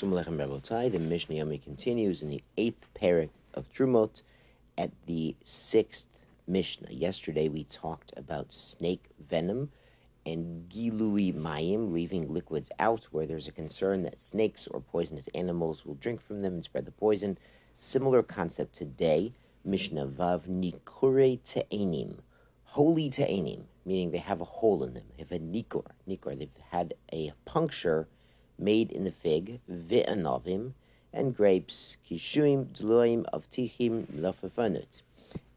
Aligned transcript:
The 0.00 0.06
Mishnah 0.06 1.34
Yomi 1.34 1.60
continues 1.60 2.22
in 2.22 2.28
the 2.28 2.40
eighth 2.56 2.86
parak 2.94 3.30
of 3.54 3.68
Trumot 3.72 4.22
at 4.76 4.92
the 5.06 5.34
sixth 5.42 6.06
Mishnah. 6.46 6.92
Yesterday 6.92 7.48
we 7.48 7.64
talked 7.64 8.12
about 8.16 8.52
snake 8.52 9.06
venom 9.28 9.72
and 10.24 10.68
gilui 10.68 11.34
mayim, 11.34 11.90
leaving 11.90 12.32
liquids 12.32 12.70
out 12.78 13.08
where 13.10 13.26
there's 13.26 13.48
a 13.48 13.52
concern 13.52 14.04
that 14.04 14.22
snakes 14.22 14.68
or 14.68 14.80
poisonous 14.80 15.28
animals 15.34 15.84
will 15.84 15.96
drink 15.96 16.20
from 16.20 16.42
them 16.42 16.54
and 16.54 16.64
spread 16.64 16.84
the 16.84 16.92
poison. 16.92 17.36
Similar 17.72 18.22
concept 18.22 18.74
today. 18.74 19.32
Mishnah 19.64 20.06
Vav 20.06 20.42
Nikure 20.46 21.40
Te'enim. 21.42 22.18
Holey 22.72 23.10
Te'enim, 23.10 23.64
meaning 23.84 24.12
they 24.12 24.18
have 24.18 24.40
a 24.40 24.44
hole 24.44 24.84
in 24.84 24.94
them. 24.94 25.02
They 25.16 25.24
have 25.24 25.32
a 25.32 25.40
Nikur. 25.40 25.90
Nikur, 26.08 26.38
they've 26.38 26.50
had 26.70 26.94
a 27.12 27.32
puncture 27.44 28.06
made 28.58 28.90
in 28.90 29.04
the 29.04 29.12
fig, 29.12 29.60
Ve'anovim, 29.70 30.72
and 31.12 31.36
grapes, 31.36 31.96
Kishuim, 32.08 32.66
Dloim, 32.66 33.24
Avtichim, 33.32 34.06
Lafafanut. 34.14 35.02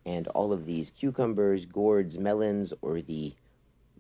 And 0.06 0.28
all 0.30 0.52
of 0.54 0.66
these 0.66 0.92
cucumbers, 0.92 1.66
gourds, 1.66 2.18
melons, 2.18 2.74
or 2.82 3.02
the 3.02 3.34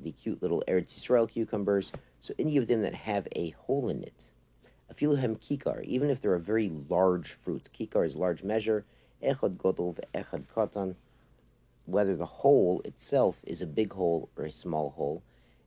the 0.03 0.11
cute 0.11 0.41
little 0.41 0.63
Eretz 0.67 0.99
Yisrael 0.99 1.29
cucumbers. 1.29 1.91
So 2.19 2.33
any 2.39 2.57
of 2.57 2.67
them 2.67 2.81
that 2.81 2.95
have 2.95 3.27
a 3.33 3.51
hole 3.51 3.89
in 3.89 4.03
it. 4.03 4.31
Afiluhem 4.91 5.37
kikar, 5.39 5.83
even 5.83 6.09
if 6.09 6.21
they're 6.21 6.33
a 6.33 6.39
very 6.39 6.69
large 6.89 7.33
fruit. 7.33 7.69
Kikar 7.73 8.05
is 8.05 8.15
large 8.15 8.43
measure. 8.43 8.83
Echad 9.23 9.57
godov, 9.57 9.99
echad 10.13 10.45
katan. 10.55 10.95
Whether 11.85 12.15
the 12.15 12.25
hole 12.25 12.81
itself 12.83 13.37
is 13.43 13.61
a 13.61 13.67
big 13.67 13.93
hole 13.93 14.29
or 14.35 14.45
a 14.45 14.51
small 14.51 14.89
hole. 14.91 15.21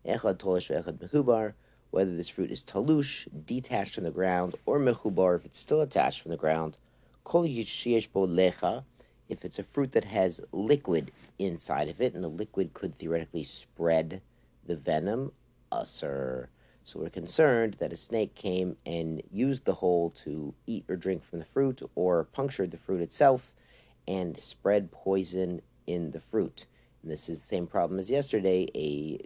Echad 0.05 0.39
tolish, 0.39 0.71
echad 0.71 0.99
mehubar. 0.99 1.55
Whether 1.95 2.17
this 2.17 2.29
fruit 2.29 2.51
is 2.51 2.65
talush, 2.65 3.29
detached 3.47 3.95
from 3.95 4.03
the 4.03 4.11
ground, 4.11 4.57
or 4.67 4.81
mechubar, 4.81 5.37
if 5.37 5.45
it's 5.45 5.61
still 5.61 5.81
attached 5.81 6.23
from 6.23 6.33
the 6.33 6.37
ground. 6.37 6.77
Kol 7.23 7.45
bo 7.45 8.27
lecha 8.27 8.83
if 9.29 9.45
it's 9.45 9.61
a 9.61 9.63
fruit 9.63 9.93
that 9.93 10.03
has 10.03 10.41
liquid 10.51 11.13
inside 11.39 11.89
of 11.89 12.01
it, 12.01 12.15
and 12.15 12.25
the 12.25 12.29
liquid 12.29 12.75
could 12.75 12.99
theoretically 12.99 13.45
spread 13.45 14.21
the 14.67 14.75
venom, 14.75 15.31
usser. 15.71 16.49
So 16.83 16.99
we're 16.99 17.11
concerned 17.11 17.75
that 17.75 17.93
a 17.93 17.97
snake 17.97 18.35
came 18.35 18.77
and 18.85 19.23
used 19.31 19.65
the 19.65 19.75
hole 19.75 20.11
to 20.25 20.53
eat 20.67 20.87
or 20.89 20.97
drink 20.97 21.23
from 21.23 21.39
the 21.39 21.45
fruit, 21.45 21.81
or 21.95 22.25
punctured 22.25 22.73
the 22.73 22.77
fruit 22.77 23.03
itself 23.03 23.53
and 24.09 24.37
spread 24.41 24.91
poison 24.91 25.63
in 25.87 26.11
the 26.11 26.21
fruit. 26.21 26.67
And 27.05 27.13
this 27.13 27.29
is 27.29 27.39
the 27.39 27.47
same 27.47 27.69
problem 27.69 28.01
as 28.01 28.11
yesterday 28.11 28.67
a 28.75 29.25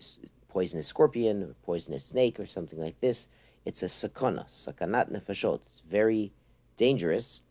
poisonous 0.48 0.86
scorpion, 0.86 1.42
or 1.42 1.54
poisonous 1.64 2.04
snake, 2.04 2.41
or 2.41 2.46
something 2.46 2.78
like 2.78 3.00
this. 3.00 3.28
It's 3.64 3.82
a 3.82 3.86
sakana, 3.86 4.46
sakanat 4.46 5.10
nefashot. 5.10 5.56
It's 5.56 5.82
very 5.88 6.32
dangerous 6.77 7.42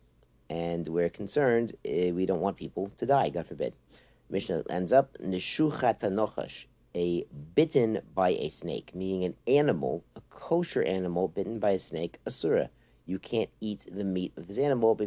and 0.50 0.88
we're 0.88 1.10
concerned 1.10 1.74
uh, 1.86 2.12
we 2.14 2.26
don't 2.26 2.40
want 2.40 2.56
people 2.56 2.90
to 2.98 3.06
die, 3.06 3.30
God 3.30 3.46
forbid. 3.46 3.74
Mishnah 4.30 4.64
ends 4.70 4.92
up 4.92 5.16
nishuchat 5.18 6.66
a 6.94 7.26
bitten 7.54 8.00
by 8.14 8.30
a 8.30 8.48
snake, 8.48 8.94
meaning 8.94 9.24
an 9.24 9.34
animal, 9.46 10.04
a 10.16 10.20
kosher 10.30 10.82
animal 10.82 11.28
bitten 11.28 11.58
by 11.58 11.70
a 11.70 11.78
snake, 11.78 12.18
asura. 12.26 12.70
You 13.04 13.18
can't 13.18 13.50
eat 13.60 13.86
the 13.90 14.04
meat 14.04 14.32
of 14.36 14.48
this 14.48 14.58
animal, 14.58 14.98
Now 14.98 15.06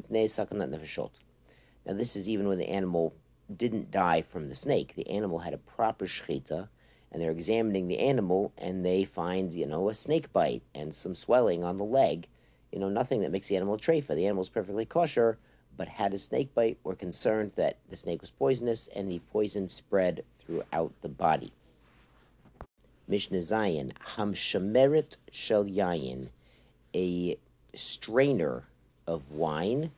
this 1.94 2.16
is 2.16 2.30
even 2.30 2.48
when 2.48 2.58
the 2.58 2.70
animal 2.70 3.14
didn't 3.58 3.92
die 3.92 4.22
from 4.22 4.48
the 4.48 4.56
snake. 4.56 4.94
The 4.96 5.10
animal 5.10 5.40
had 5.40 5.54
a 5.54 5.58
proper 5.58 6.06
shechita, 6.06 6.68
and 7.12 7.22
they're 7.22 7.32
examining 7.32 7.88
the 7.88 8.00
animal, 8.00 8.54
and 8.58 8.86
they 8.86 9.04
find, 9.04 9.54
you 9.54 9.66
know, 9.66 9.90
a 9.90 9.96
snake 9.96 10.32
bite 10.32 10.64
and 10.74 10.94
some 10.94 11.16
swelling 11.16 11.64
on 11.64 11.78
the 11.78 11.84
leg 11.84 12.28
you 12.72 12.80
know, 12.80 12.90
nothing 12.90 13.22
that 13.22 13.32
makes 13.32 13.48
the 13.48 13.58
animal 13.58 13.78
treifa. 13.78 14.16
The 14.16 14.26
animal's 14.26 14.50
perfectly 14.50 14.86
kosher, 14.86 15.38
but 15.78 15.88
had 15.88 16.14
a 16.14 16.18
snake 16.18 16.54
bite, 16.54 16.78
were 16.84 16.96
concerned 16.96 17.52
that 17.56 17.78
the 17.90 17.96
snake 17.96 18.22
was 18.22 18.32
poisonous 18.32 18.88
and 18.96 19.12
the 19.12 19.20
poison 19.32 19.68
spread 19.68 20.24
throughout 20.40 20.94
the 21.02 21.10
body. 21.10 21.52
Mishnah 23.08 23.40
Zayin, 23.40 23.92
Hamshameret 24.16 25.18
Shel 25.32 25.66
Yayin, 25.66 26.30
a 26.96 27.38
strainer 27.74 28.64
of 29.06 29.32
wine. 29.32 29.92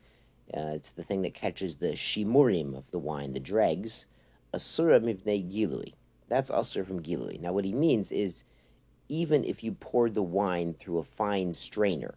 Uh, 0.52 0.72
it's 0.74 0.92
the 0.92 1.04
thing 1.04 1.22
that 1.22 1.34
catches 1.34 1.76
the 1.76 1.92
shimurim 1.92 2.76
of 2.76 2.90
the 2.90 2.98
wine, 2.98 3.32
the 3.32 3.40
dregs. 3.40 4.06
Asura 4.52 4.98
mibnei 5.00 5.48
gilui. 5.48 5.92
That's 6.28 6.50
also 6.50 6.84
from 6.84 7.02
gilui. 7.02 7.40
Now, 7.40 7.52
what 7.52 7.64
he 7.64 7.72
means 7.72 8.10
is, 8.10 8.44
even 9.08 9.44
if 9.44 9.62
you 9.62 9.72
poured 9.72 10.14
the 10.14 10.22
wine 10.22 10.74
through 10.74 10.98
a 10.98 11.04
fine 11.04 11.52
strainer, 11.52 12.14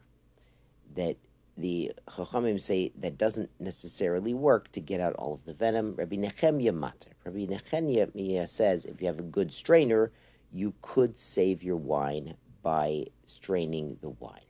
that 0.95 1.17
the 1.57 1.91
Chachamim 2.09 2.61
say 2.61 2.91
that 2.99 3.17
doesn't 3.17 3.49
necessarily 3.59 4.33
work 4.33 4.71
to 4.71 4.79
get 4.79 5.01
out 5.01 5.13
all 5.15 5.33
of 5.33 5.45
the 5.45 5.53
venom. 5.53 5.95
Rabbi 5.95 6.15
Nechemia 6.15 6.73
Mater. 6.73 7.09
Rabbi 7.25 7.45
Nechemia 7.45 8.47
says 8.47 8.85
if 8.85 9.01
you 9.01 9.07
have 9.07 9.19
a 9.19 9.23
good 9.23 9.51
strainer, 9.51 10.11
you 10.53 10.73
could 10.81 11.17
save 11.17 11.63
your 11.63 11.75
wine 11.75 12.35
by 12.61 13.05
straining 13.25 13.97
the 14.01 14.09
wine. 14.09 14.41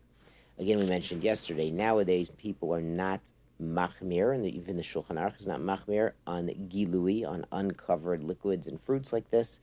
Again, 0.60 0.80
we 0.80 0.86
mentioned 0.86 1.24
yesterday, 1.24 1.72
nowadays 1.72 2.30
people 2.38 2.74
are 2.74 2.82
not 2.82 3.22
machmir, 3.62 4.34
and 4.34 4.46
even 4.46 4.76
the 4.76 4.84
Shulchan 4.84 5.18
Aruch 5.18 5.40
is 5.40 5.48
not 5.48 5.62
machmir 5.62 6.14
on 6.26 6.48
gilui, 6.48 7.28
on 7.28 7.46
uncovered 7.52 8.24
liquids 8.24 8.68
and 8.68 8.80
fruits 8.80 9.12
like 9.12 9.30
this, 9.32 9.60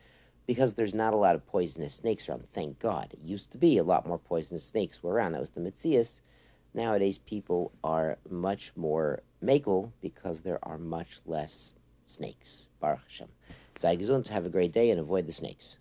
because 0.47 0.75
there's 0.75 0.95
not 0.95 1.15
a 1.15 1.17
lot 1.17 1.35
of 1.35 1.47
poisonous 1.47 1.95
snakes 1.95 2.29
around, 2.29 2.45
thank 2.53 2.79
God. 2.79 3.13
It 3.13 3.21
used 3.23 3.51
to 3.53 3.59
be 3.59 3.79
a 3.79 3.85
lot 3.85 4.07
more 4.07 4.19
poisonous 4.19 4.65
snakes 4.65 5.03
were 5.03 5.13
around. 5.13 5.33
That 5.33 5.41
was 5.41 5.51
the 5.51 5.61
Mitzias 5.61 6.21
Nowadays, 6.75 7.19
people 7.19 7.71
are 7.85 8.19
much 8.29 8.73
more 8.77 9.23
makel 9.43 9.93
because 10.01 10.43
there 10.43 10.59
are 10.65 10.77
much 10.77 11.21
less 11.25 11.73
snakes. 12.05 12.69
Baruch 12.81 13.05
Hashem. 13.05 13.29
Gesund, 13.77 14.27
have 14.29 14.45
a 14.45 14.51
great 14.51 14.73
day, 14.73 14.91
and 14.91 15.01
avoid 15.01 15.27
the 15.27 15.33
snakes. 15.33 15.79